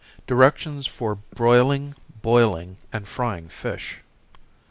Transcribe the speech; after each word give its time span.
_Directions 0.27 0.87
for 0.89 1.13
Broiling, 1.13 1.93
Boiling 2.23 2.77
and 2.91 3.07
Frying 3.07 3.49
Fish. 3.49 3.99